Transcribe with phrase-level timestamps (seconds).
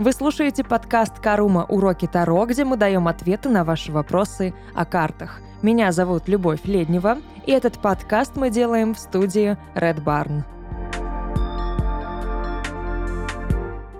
[0.00, 1.66] Вы слушаете подкаст «Карума.
[1.68, 5.42] Уроки Таро», где мы даем ответы на ваши вопросы о картах.
[5.60, 10.44] Меня зовут Любовь Леднева, и этот подкаст мы делаем в студии Red Barn.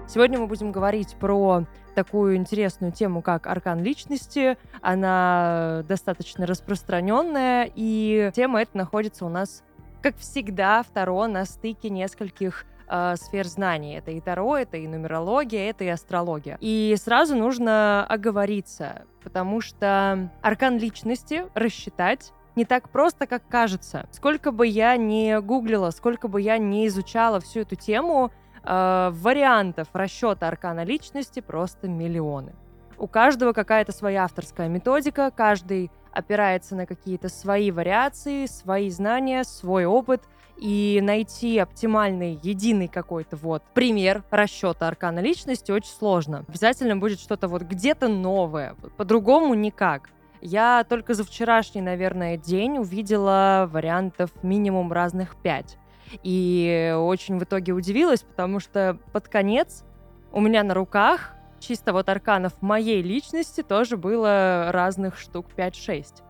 [0.08, 4.56] Сегодня мы будем говорить про такую интересную тему, как аркан личности.
[4.80, 9.62] Она достаточно распространенная, и тема эта находится у нас,
[10.00, 13.94] как всегда, второ на стыке нескольких э, сфер знаний.
[13.94, 16.58] Это и Таро, это и нумерология, это и астрология.
[16.60, 24.08] И сразу нужно оговориться, потому что аркан личности рассчитать не так просто, как кажется.
[24.10, 29.88] Сколько бы я не гуглила, сколько бы я не изучала всю эту тему, э, вариантов
[29.92, 32.54] расчета аркана личности просто миллионы.
[33.00, 39.86] У каждого какая-то своя авторская методика, каждый опирается на какие-то свои вариации, свои знания, свой
[39.86, 40.22] опыт—
[40.60, 46.44] и найти оптимальный, единый какой-то вот пример расчета аркана личности очень сложно.
[46.46, 50.10] Обязательно будет что-то вот где-то новое, по-другому никак.
[50.42, 55.78] Я только за вчерашний, наверное, день увидела вариантов минимум разных пять.
[56.22, 59.84] И очень в итоге удивилась, потому что под конец
[60.32, 66.22] у меня на руках чисто вот арканов моей личности тоже было разных штук 5-6.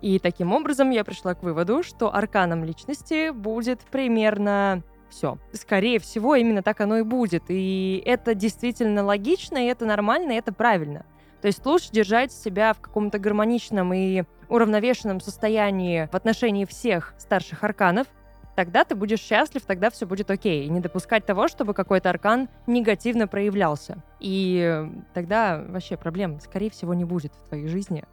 [0.00, 5.38] И таким образом я пришла к выводу, что арканом личности будет примерно все.
[5.52, 7.44] Скорее всего, именно так оно и будет.
[7.48, 11.04] И это действительно логично, и это нормально, и это правильно.
[11.42, 17.64] То есть лучше держать себя в каком-то гармоничном и уравновешенном состоянии в отношении всех старших
[17.64, 18.06] арканов,
[18.54, 20.66] тогда ты будешь счастлив, тогда все будет окей.
[20.66, 24.02] И не допускать того, чтобы какой-то аркан негативно проявлялся.
[24.20, 28.04] И тогда вообще проблем, скорее всего, не будет в твоей жизни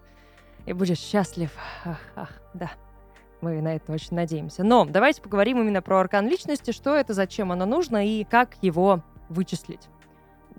[0.66, 1.52] и будешь счастлив.
[1.86, 2.72] Ах, ах, да.
[3.42, 4.64] Мы на это очень надеемся.
[4.64, 9.02] Но давайте поговорим именно про аркан личности, что это, зачем оно нужно и как его
[9.30, 9.88] вычислить.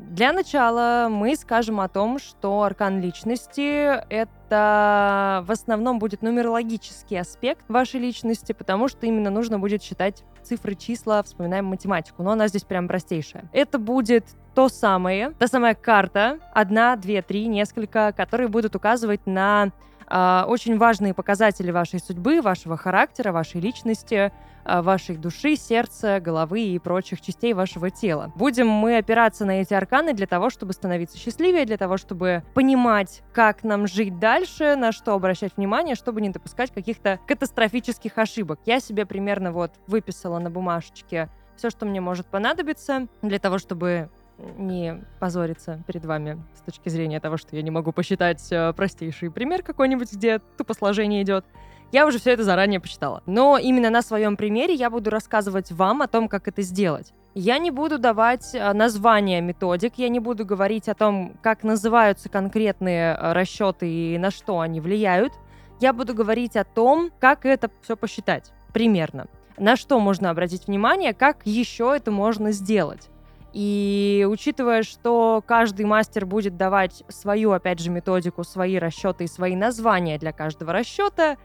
[0.09, 7.69] Для начала мы скажем о том, что аркан личности— это в основном будет нумерологический аспект
[7.69, 12.65] вашей личности, потому что именно нужно будет считать цифры, числа, вспоминаем математику, но она здесь
[12.65, 13.45] прям простейшая.
[13.53, 14.25] Это будет
[14.55, 19.71] то самое, та самая карта, одна, две, три, несколько, которые будут указывать на
[20.11, 24.33] очень важные показатели вашей судьбы, вашего характера, вашей личности,
[24.65, 28.33] а, вашей души, сердца, головы и прочих частей вашего тела.
[28.37, 33.23] Будем мы опираться на эти арканы для того, чтобы становиться счастливее, для того, чтобы понимать,
[33.33, 38.61] как нам жить дальше, на что обращать внимание, чтобы не допускать каких-то катастрофических ошибок.
[38.67, 44.09] Я себе примерно вот выписала на бумажечке все, что мне может понадобиться для того, чтобы
[44.57, 49.31] не позориться перед вами с точки зрения того, что я не могу посчитать э, простейший
[49.31, 51.45] пример какой-нибудь, где тупо сложение идет.
[51.93, 53.23] Я уже все это заранее посчитала.
[53.27, 57.13] Но именно на своем примере я буду рассказывать вам о том, как это сделать.
[57.35, 62.29] Я не буду давать э, названия методик, я не буду говорить о том, как называются
[62.29, 65.33] конкретные э, расчеты и на что они влияют.
[65.81, 69.27] Я буду говорить о том, как это все посчитать примерно.
[69.59, 73.09] На что можно обратить внимание, как еще это можно сделать.
[73.53, 79.57] И учитывая, что каждый мастер будет давать свою, опять же, методику, свои расчеты и свои
[79.57, 81.37] названия для каждого расчета,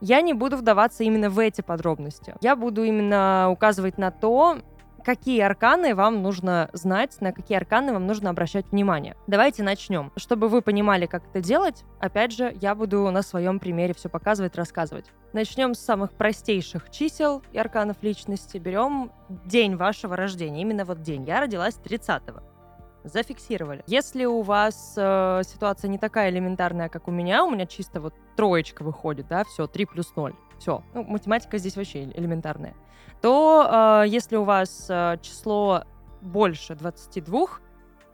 [0.00, 2.34] я не буду вдаваться именно в эти подробности.
[2.40, 4.58] Я буду именно указывать на то,
[5.00, 9.16] какие арканы вам нужно знать, на какие арканы вам нужно обращать внимание.
[9.26, 10.12] Давайте начнем.
[10.16, 14.56] Чтобы вы понимали, как это делать, опять же, я буду на своем примере все показывать,
[14.56, 15.06] рассказывать.
[15.32, 18.58] Начнем с самых простейших чисел и арканов личности.
[18.58, 21.24] Берем день вашего рождения, именно вот день.
[21.24, 22.40] Я родилась 30-го
[23.04, 23.82] зафиксировали.
[23.86, 28.14] Если у вас э, ситуация не такая элементарная, как у меня, у меня чисто вот
[28.36, 30.84] троечка выходит, да, все, 3 плюс 0, все.
[30.94, 32.74] Ну, математика здесь вообще элементарная
[33.20, 35.84] то э, если у вас э, число
[36.20, 37.48] больше 22,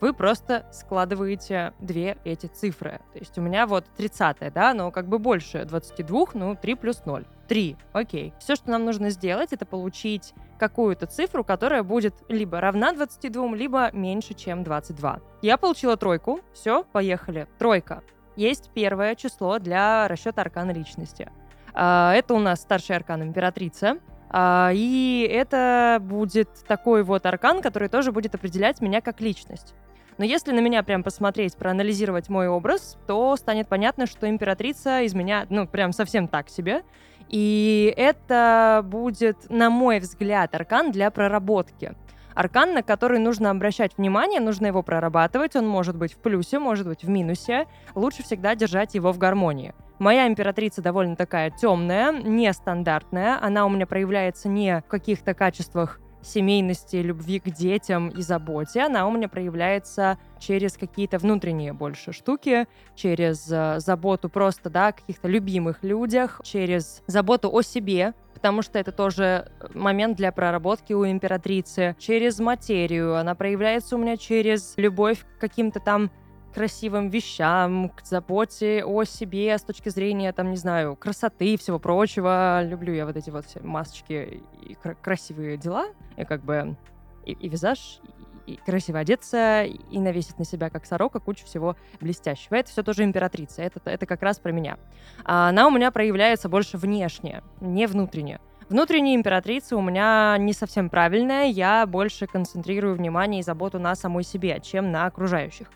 [0.01, 3.01] вы просто складываете две эти цифры.
[3.13, 7.05] То есть у меня вот 30, да, но как бы больше 22, ну 3 плюс
[7.05, 7.25] 0.
[7.49, 8.35] 3, окей.
[8.41, 13.91] Все, что нам нужно сделать, это получить какую-то цифру, которая будет либо равна 22, либо
[13.93, 15.21] меньше, чем 22.
[15.43, 17.47] Я получила тройку, все, поехали.
[17.59, 18.03] Тройка.
[18.35, 21.31] Есть первое число для расчета аркана личности.
[21.77, 23.99] А, это у нас старший аркан императрица.
[24.31, 29.75] А, и это будет такой вот аркан, который тоже будет определять меня как личность.
[30.19, 35.13] Но если на меня прям посмотреть, проанализировать мой образ, то станет понятно, что императрица из
[35.15, 36.83] меня, ну, прям совсем так себе.
[37.29, 41.95] И это будет, на мой взгляд, аркан для проработки.
[42.37, 45.57] Аркан, на который нужно обращать внимание, нужно его прорабатывать.
[45.57, 47.67] Он может быть в плюсе, может быть в минусе.
[47.95, 49.75] Лучше всегда держать его в гармонии.
[49.99, 53.39] Моя императрица довольно такая темная, нестандартная.
[53.43, 59.07] Она у меня проявляется не в каких-то качествах семейности, любви к детям и заботе, она
[59.07, 65.29] у меня проявляется через какие-то внутренние больше штуки, через э, заботу просто, да, о каких-то
[65.29, 71.97] любимых людях, через заботу о себе, потому что это тоже момент для проработки у императрицы,
[71.99, 73.17] через материю.
[73.17, 76.11] Она проявляется у меня через любовь к каким-то там
[76.55, 81.79] красивым вещам, к заботе о себе с точки зрения, там, не знаю, красоты и всего
[81.79, 82.63] прочего.
[82.63, 85.87] Люблю я вот эти вот все масочки и кр- красивые дела.
[86.19, 86.77] И как бы
[87.25, 88.01] и, и визаж,
[88.47, 92.55] и, красиво одеться, и навесить на себя как сорока кучу всего блестящего.
[92.55, 93.63] Это все тоже императрица.
[93.63, 94.79] Это, это как раз про меня.
[95.25, 98.41] А она у меня проявляется больше внешне, не внутренне.
[98.69, 101.47] Внутренняя императрица у меня не совсем правильная.
[101.47, 105.69] Я больше концентрирую внимание и заботу на самой себе, чем на окружающих.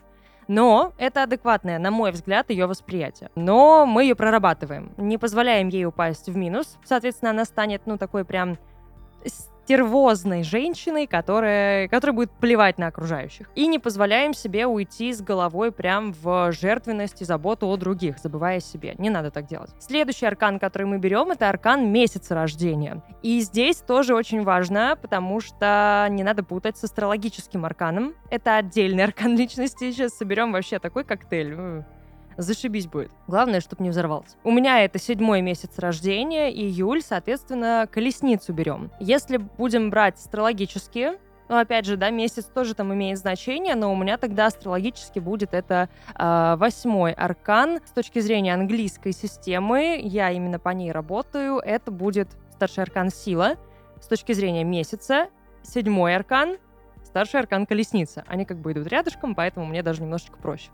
[0.47, 3.29] Но это адекватное, на мой взгляд, ее восприятие.
[3.35, 6.77] Но мы ее прорабатываем, не позволяем ей упасть в минус.
[6.83, 8.57] Соответственно, она станет, ну, такой прям
[9.63, 13.49] стервозной женщиной, которая, которая будет плевать на окружающих.
[13.55, 18.57] И не позволяем себе уйти с головой прям в жертвенность и заботу о других, забывая
[18.57, 18.95] о себе.
[18.97, 19.71] Не надо так делать.
[19.79, 23.03] Следующий аркан, который мы берем, это аркан месяца рождения.
[23.21, 28.13] И здесь тоже очень важно, потому что не надо путать с астрологическим арканом.
[28.29, 29.91] Это отдельный аркан личности.
[29.91, 31.83] Сейчас соберем вообще такой коктейль
[32.37, 33.11] зашибись будет.
[33.27, 34.37] Главное, чтобы не взорвался.
[34.43, 38.91] У меня это седьмой месяц рождения, июль, соответственно, колесницу берем.
[38.99, 41.17] Если будем брать астрологические,
[41.51, 45.53] ну, опять же, да, месяц тоже там имеет значение, но у меня тогда астрологически будет
[45.53, 47.81] это э, восьмой аркан.
[47.85, 53.57] С точки зрения английской системы, я именно по ней работаю, это будет старший аркан сила.
[53.99, 55.27] С точки зрения месяца,
[55.61, 56.55] седьмой аркан,
[57.03, 58.23] старший аркан колесница.
[58.27, 60.69] Они как бы идут рядышком, поэтому мне даже немножечко проще.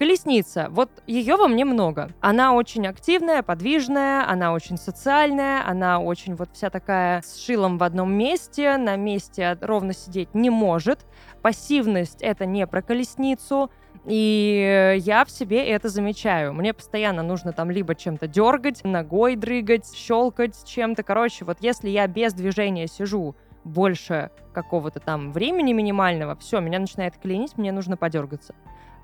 [0.00, 2.08] Колесница, вот ее во мне много.
[2.22, 7.82] Она очень активная, подвижная, она очень социальная, она очень вот вся такая с шилом в
[7.82, 11.00] одном месте, на месте ровно сидеть не может.
[11.42, 13.70] Пассивность— это не про колесницу,
[14.06, 16.54] и я в себе это замечаю.
[16.54, 21.02] Мне постоянно нужно там либо чем-то дергать, ногой дрыгать, щелкать чем-то.
[21.02, 27.18] Короче, вот если я без движения сижу больше какого-то там времени минимального, все, меня начинает
[27.18, 28.54] клинить, мне нужно подергаться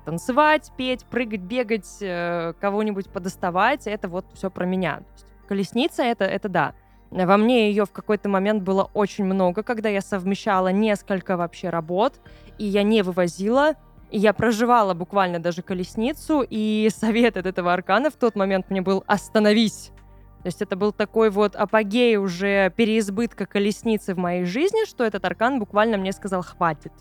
[0.07, 5.01] танцевать, петь, прыгать, бегать, э, кого-нибудь подоставать, это вот все про меня.
[5.49, 6.73] Колесница это, это да.
[7.11, 12.21] Во мне ее в какой-то момент было очень много, когда я совмещала несколько вообще работ,
[12.57, 13.73] и я не вывозила,
[14.09, 18.81] и я проживала буквально даже колесницу, и совет от этого аркана в тот момент мне
[18.81, 19.91] был «остановись».
[20.41, 25.25] То есть это был такой вот апогей уже переизбытка колесницы в моей жизни, что этот
[25.25, 26.93] аркан буквально мне сказал «хватит».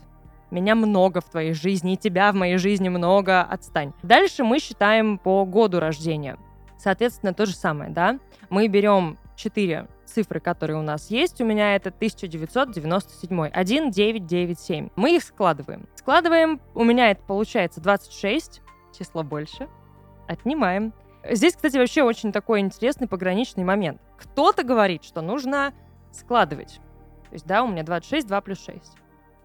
[0.50, 3.92] Меня много в твоей жизни, и тебя в моей жизни много, отстань.
[4.02, 6.38] Дальше мы считаем по году рождения.
[6.78, 8.18] Соответственно, то же самое, да?
[8.48, 11.40] Мы берем 4 цифры, которые у нас есть.
[11.40, 14.90] У меня это 1997, 1997.
[14.94, 15.88] Мы их складываем.
[15.96, 18.62] Складываем, у меня это получается 26,
[18.96, 19.68] число больше.
[20.28, 20.92] Отнимаем.
[21.28, 24.00] Здесь, кстати, вообще очень такой интересный пограничный момент.
[24.16, 25.74] Кто-то говорит, что нужно
[26.12, 26.80] складывать.
[27.28, 28.80] То есть, да, у меня 26, 2 плюс 6.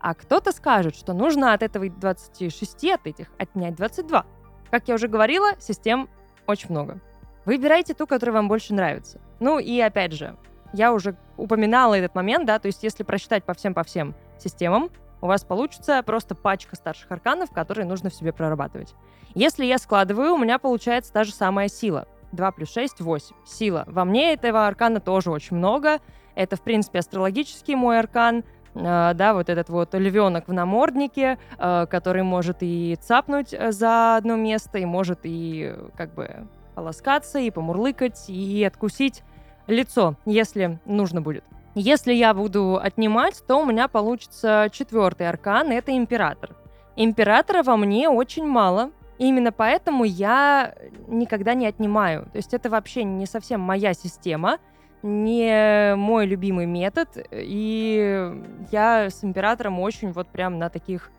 [0.01, 4.25] А кто-то скажет, что нужно от этого 26, от этих отнять 22.
[4.71, 6.09] Как я уже говорила, систем
[6.47, 6.99] очень много.
[7.45, 9.21] Выбирайте ту, которая вам больше нравится.
[9.39, 10.35] Ну и опять же,
[10.73, 14.89] я уже упоминала этот момент, да, то есть если просчитать по всем по всем системам,
[15.21, 18.95] у вас получится просто пачка старших арканов, которые нужно в себе прорабатывать.
[19.35, 22.07] Если я складываю, у меня получается та же самая сила.
[22.31, 23.35] 2 плюс 6— 8.
[23.45, 23.83] Сила.
[23.87, 25.99] Во мне этого аркана тоже очень много.
[26.33, 32.23] Это, в принципе, астрологический мой аркан— да, вот этот вот львенок в наморднике, а, который
[32.23, 38.29] может и цапнуть э, за одно место, и может и как бы полоскаться, и помурлыкать,
[38.29, 39.23] и откусить
[39.67, 41.43] лицо, если нужно будет.
[41.75, 46.55] Если я буду отнимать, то у меня получится четвертый аркан, это император.
[46.95, 50.75] Императора во мне очень мало, именно поэтому я
[51.07, 52.23] никогда не отнимаю.
[52.31, 54.59] То есть это вообще не совсем моя система—
[55.03, 58.31] не мой любимый метод, и
[58.71, 61.11] я с императором очень вот прям на таких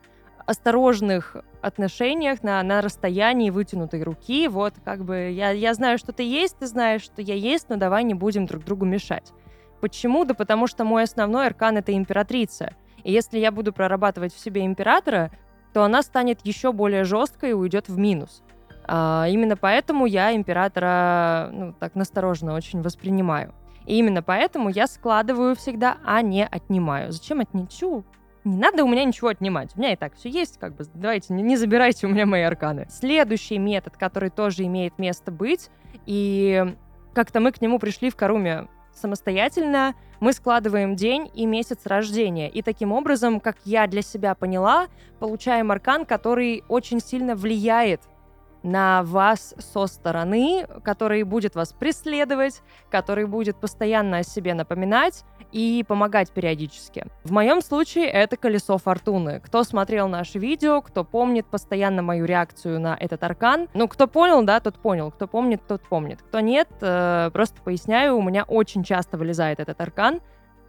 [0.46, 4.48] осторожных отношениях, на, на расстоянии вытянутой руки.
[4.48, 7.76] Вот как бы я, я знаю, что ты есть, ты знаешь, что я есть, но
[7.76, 9.32] давай не будем друг другу мешать.
[9.80, 10.24] Почему?
[10.24, 12.74] Да потому что мой основной аркан— это императрица.
[13.04, 15.30] И если я буду прорабатывать в себе императора,
[15.72, 18.42] то она станет еще более жесткой и уйдет в минус.
[18.84, 23.54] А, именно поэтому я императора ну, так настороженно очень воспринимаю.
[23.86, 27.12] И именно поэтому я складываю всегда, а не отнимаю.
[27.12, 27.80] Зачем отнимать?
[28.44, 29.70] Не надо у меня ничего отнимать.
[29.76, 30.84] У меня и так все есть, как бы.
[30.94, 32.86] Давайте, не, не забирайте у меня мои арканы.
[32.90, 35.70] Следующий метод, который тоже имеет место быть,
[36.06, 36.74] и
[37.14, 42.48] как-то мы к нему пришли в Каруме самостоятельно мы складываем день и месяц рождения.
[42.48, 44.86] И таким образом, как я для себя поняла,
[45.18, 48.00] получаем аркан, который очень сильно влияет
[48.62, 55.84] на вас со стороны, который будет вас преследовать, который будет постоянно о себе напоминать и
[55.86, 57.06] помогать периодически.
[57.24, 59.40] В моем случае это колесо фортуны.
[59.40, 64.42] Кто смотрел наше видео, кто помнит постоянно мою реакцию на этот аркан, ну, кто понял,
[64.42, 66.22] да, тот понял, кто помнит, тот помнит.
[66.22, 70.20] Кто нет, э, просто поясняю, у меня очень часто вылезает этот аркан,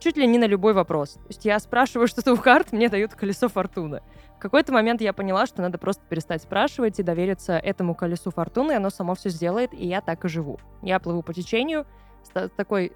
[0.03, 1.13] чуть ли не на любой вопрос.
[1.13, 4.01] То есть я спрашиваю что-то у карт, мне дают колесо фортуны.
[4.37, 8.73] В какой-то момент я поняла, что надо просто перестать спрашивать и довериться этому колесу фортуны,
[8.73, 10.59] и оно само все сделает, и я так и живу.
[10.81, 11.85] Я плыву по течению
[12.23, 12.91] с такой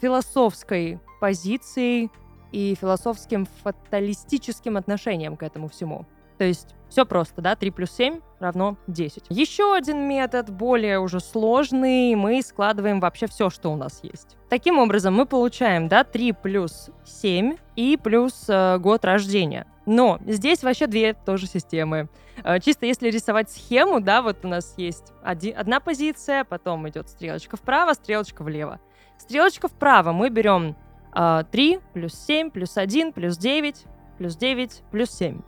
[0.00, 2.10] философской позицией
[2.52, 6.04] и философским фаталистическим отношением к этому всему.
[6.38, 9.24] То есть все просто, да, 3 плюс 7 равно 10.
[9.28, 14.36] Еще один метод, более уже сложный, мы складываем вообще все, что у нас есть.
[14.48, 19.66] Таким образом, мы получаем, да, 3 плюс 7 и плюс э, год рождения.
[19.86, 22.08] Но здесь вообще две тоже системы.
[22.44, 27.08] Э, чисто если рисовать схему, да, вот у нас есть один, одна позиция, потом идет
[27.08, 28.78] стрелочка вправо, стрелочка влево.
[29.18, 30.76] Стрелочка вправо мы берем
[31.14, 33.84] э, 3 плюс 7 плюс 1 плюс 9
[34.18, 35.40] плюс 9 плюс 7.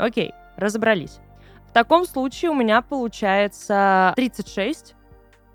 [0.00, 1.18] Окей, разобрались.
[1.68, 4.94] В таком случае у меня получается 36.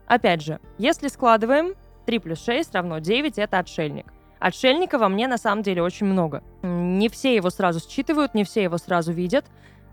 [0.07, 1.73] Опять же, если складываем,
[2.05, 4.05] 3 плюс 6 равно 9, это отшельник.
[4.39, 6.43] Отшельника во мне на самом деле очень много.
[6.61, 9.45] Не все его сразу считывают, не все его сразу видят,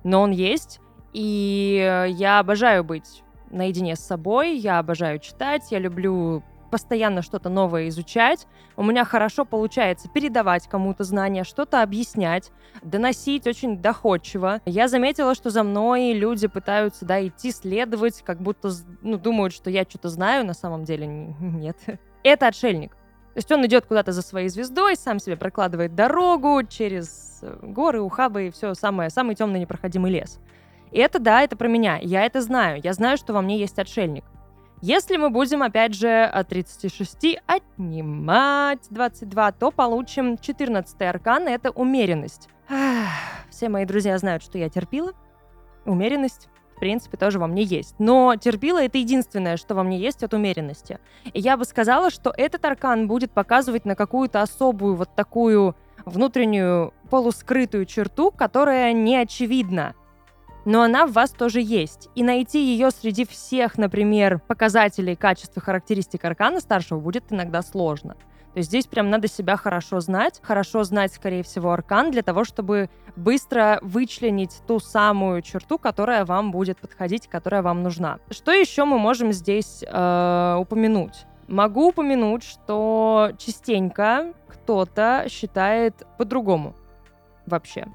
[0.04, 0.80] но он есть.
[1.14, 6.42] И я обожаю быть наедине с собой, я обожаю читать, я люблю
[6.72, 12.50] постоянно что-то новое изучать, у меня хорошо получается передавать кому-то знания, что-то объяснять,
[12.82, 14.62] доносить очень доходчиво.
[14.64, 18.70] Я заметила, что за мной люди пытаются, да, идти следовать, как будто,
[19.02, 21.06] ну, думают, что я что-то знаю, на самом деле
[21.40, 21.76] нет.
[22.24, 22.92] Это отшельник.
[23.34, 28.00] То есть он идет куда-то за своей звездой, сам себе прокладывает дорогу через э, горы,
[28.00, 30.38] ухабы и все самое, самый темный непроходимый лес.
[30.90, 31.98] И это, да, это про меня.
[32.00, 32.80] Я это знаю.
[32.82, 34.24] Я знаю, что во мне есть отшельник.
[34.84, 42.48] Если мы будем, опять же, от 36 отнимать 22, то получим 14 аркан, это умеренность.
[42.68, 43.08] Ах,
[43.48, 45.12] все мои друзья знают, что я терпила.
[45.84, 47.94] Умеренность, в принципе, тоже во мне есть.
[48.00, 50.98] Но терпила— это единственное, что во мне есть от умеренности.
[51.32, 56.92] И я бы сказала, что этот аркан будет показывать на какую-то особую вот такую внутреннюю
[57.08, 59.94] полускрытую черту, которая не очевидна
[60.64, 62.08] но она в вас тоже есть.
[62.14, 68.16] И найти ее среди всех, например, показателей качества характеристик аркана старшего будет иногда сложно.
[68.52, 72.44] То есть здесь прям надо себя хорошо знать, хорошо знать, скорее всего, аркан для того,
[72.44, 78.18] чтобы быстро вычленить ту самую черту, которая вам будет подходить, которая вам нужна.
[78.30, 81.24] Что еще мы можем здесь э, упомянуть?
[81.48, 86.74] Могу упомянуть, что частенько кто-то считает по-другому
[87.46, 87.86] вообще.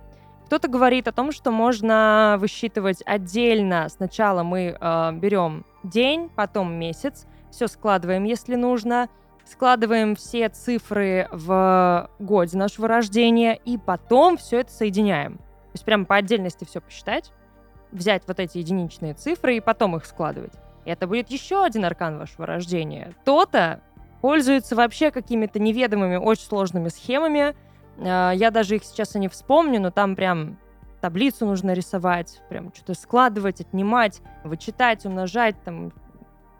[0.48, 3.90] Кто-то говорит о том, что можно высчитывать отдельно.
[3.90, 9.10] Сначала мы э, берем день, потом месяц, все складываем, если нужно,
[9.44, 15.36] складываем все цифры в годе нашего рождения и потом все это соединяем.
[15.36, 17.34] То есть прямо по отдельности все посчитать,
[17.92, 20.54] взять вот эти единичные цифры и потом их складывать.
[20.86, 23.12] И это будет еще один аркан вашего рождения.
[23.24, 23.82] Кто-то
[24.22, 27.54] пользуется вообще какими-то неведомыми, очень сложными схемами,
[28.00, 30.58] я даже их сейчас и не вспомню, но там прям
[31.02, 35.94] таблицу нужно рисовать, прям что-то складывать, отнимать, вычитать, умножать, там,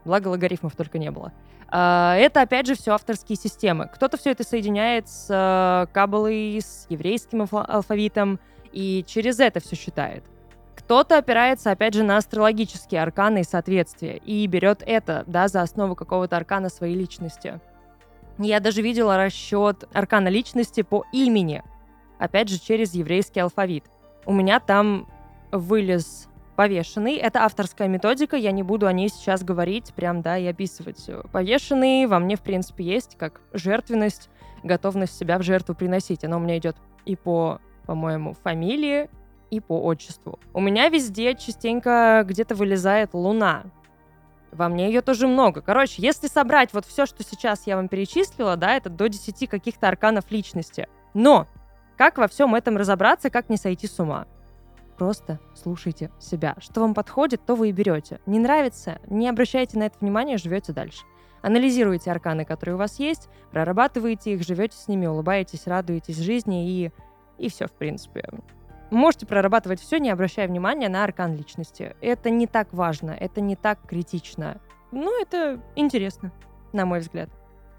[0.06, 1.32] благо логарифмов только не было.
[1.70, 3.90] А, это, опять же, все авторские системы.
[3.94, 8.40] Кто-то все это соединяет с э, кабалой, с еврейским алфавитом,
[8.72, 10.24] и через это все считает.
[10.76, 15.96] Кто-то опирается, опять же, на астрологические арканы и соответствия, и берет это, да, за основу
[15.96, 17.60] какого-то аркана своей личности.
[18.40, 21.64] Я даже видела расчет аркана личности по имени.
[22.20, 23.86] Опять же, через еврейский алфавит.
[24.26, 25.08] У меня там
[25.52, 27.16] вылез повешенный.
[27.16, 31.10] Это авторская методика, я не буду о ней сейчас говорить, прям, да, и описывать.
[31.32, 34.30] Повешенный во мне, в принципе, есть как жертвенность,
[34.64, 36.24] готовность себя в жертву приносить.
[36.24, 36.76] Она у меня идет
[37.06, 39.10] и по, по-моему, фамилии,
[39.50, 40.40] и по отчеству.
[40.54, 43.64] У меня везде частенько где-то вылезает луна.
[44.52, 45.62] Во мне ее тоже много.
[45.62, 49.88] Короче, если собрать вот все, что сейчас я вам перечислила, да, это до 10 каких-то
[49.88, 50.88] арканов личности.
[51.14, 51.48] Но
[51.98, 54.28] как во всем этом разобраться, как не сойти с ума?
[54.98, 56.56] Просто слушайте себя.
[56.60, 58.20] Что вам подходит, то вы и берете.
[58.26, 61.04] Не нравится, не обращайте на это внимания, живете дальше.
[61.42, 66.92] Анализируйте арканы, которые у вас есть, прорабатываете их, живете с ними, улыбаетесь, радуетесь жизни и,
[67.38, 68.28] и все, в принципе.
[68.90, 71.96] Можете прорабатывать все, не обращая внимания на аркан личности.
[72.02, 74.62] Это не так важно, это не так критично.
[74.92, 76.32] Но это интересно,
[76.72, 77.30] на мой взгляд.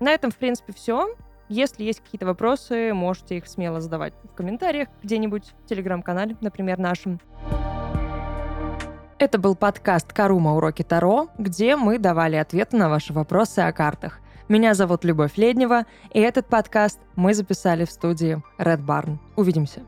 [0.00, 1.14] На этом, в принципе, все.
[1.48, 7.20] Если есть какие-то вопросы, можете их смело задавать в комментариях где-нибудь в телеграм-канале, например, нашем.
[9.18, 10.54] Это был подкаст «Карума.
[10.54, 14.20] Уроки Таро», где мы давали ответы на ваши вопросы о картах.
[14.48, 19.18] Меня зовут Любовь Леднева, и этот подкаст мы записали в студии Red Barn.
[19.36, 19.82] Увидимся.